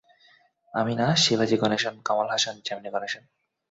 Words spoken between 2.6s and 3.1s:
Gemini